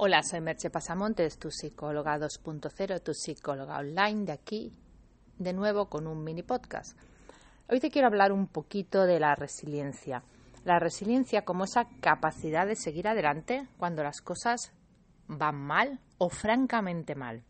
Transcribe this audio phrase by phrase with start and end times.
[0.00, 4.72] Hola, soy Merche Pasamontes, tu psicóloga 2.0, tu psicóloga online de aquí,
[5.38, 6.96] de nuevo con un mini podcast.
[7.68, 10.22] Hoy te quiero hablar un poquito de la resiliencia.
[10.64, 14.70] La resiliencia como esa capacidad de seguir adelante cuando las cosas
[15.26, 17.42] van mal o francamente mal.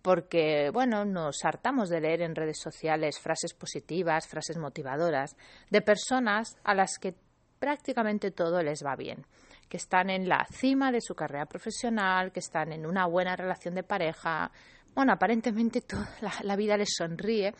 [0.00, 5.36] Porque, bueno, nos hartamos de leer en redes sociales frases positivas, frases motivadoras,
[5.68, 7.14] de personas a las que
[7.62, 9.24] prácticamente todo les va bien
[9.68, 13.76] que están en la cima de su carrera profesional, que están en una buena relación
[13.76, 14.50] de pareja.
[14.96, 16.10] Bueno, aparentemente toda
[16.42, 17.54] la, vida les sonríe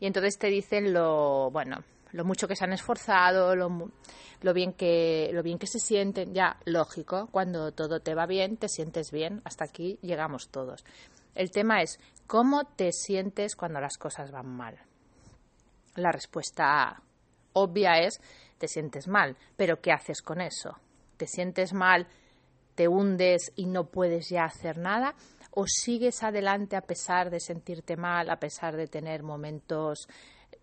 [0.00, 3.92] y entonces te dicen lo, bueno, lo mucho que se han esforzado, lo,
[4.42, 6.34] lo, bien que, lo bien que se sienten.
[6.34, 9.40] Ya, lógico, cuando todo te va bien, te sientes bien.
[9.44, 10.84] Hasta aquí llegamos todos.
[11.36, 14.76] El tema es cómo te sientes cuando las cosas van mal.
[15.94, 17.00] La respuesta
[17.52, 18.20] obvia es
[18.58, 20.76] te sientes mal, pero ¿qué haces con eso?
[21.18, 22.06] te sientes mal,
[22.74, 25.14] te hundes y no puedes ya hacer nada,
[25.50, 30.08] o sigues adelante a pesar de sentirte mal, a pesar de tener momentos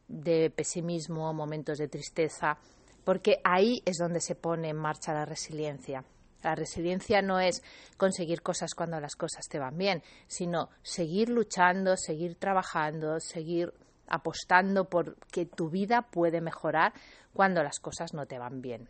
[0.08, 2.58] de pesimismo, momentos de tristeza,
[3.04, 6.04] porque ahí es donde se pone en marcha la resiliencia.
[6.42, 7.64] La resiliencia no es
[7.98, 13.74] conseguir cosas cuando las cosas te van bien, sino seguir luchando, seguir trabajando, seguir
[14.08, 16.94] apostando por que tu vida puede mejorar
[17.34, 18.90] cuando las cosas no te van bien.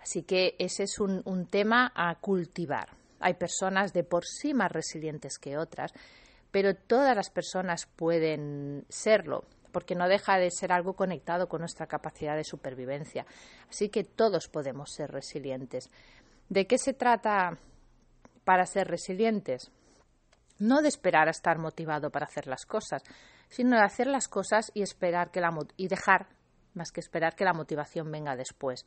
[0.00, 2.90] Así que ese es un, tema a cultivar.
[3.18, 5.92] Hay personas de por sí más resilientes que otras,
[6.52, 11.88] pero todas las personas pueden serlo, porque no deja de ser algo conectado con nuestra
[11.88, 13.26] capacidad de supervivencia.
[13.68, 15.90] Así que todos podemos ser resilientes.
[16.48, 17.58] ¿De qué se trata
[18.44, 19.72] para ser resilientes?
[20.58, 23.02] No de esperar a estar motivado para hacer las cosas,
[23.48, 26.28] sino de hacer las cosas y esperar que la y dejar
[26.74, 28.84] más que esperar que la motivación venga después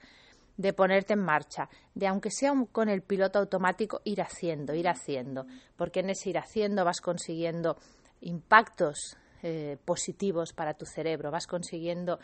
[0.59, 5.45] de ponerte en marcha, de aunque sea con el piloto automático, ir haciendo, ir haciendo,
[5.78, 7.78] porque en ese ir haciendo vas consiguiendo
[8.20, 12.20] impactos eh, positivos para tu cerebro, vas consiguiendo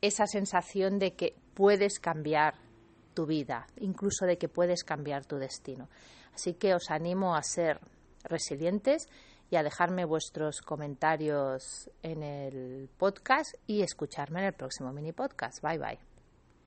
[0.00, 2.54] esa sensación de que puedes cambiar
[3.14, 5.88] tu vida, incluso de que puedes cambiar tu destino.
[6.32, 7.80] Así que os animo a ser
[8.28, 9.08] resilientes
[9.50, 15.62] y a dejarme vuestros comentarios en el podcast y escucharme en el próximo mini podcast.
[15.62, 16.15] Bye bye.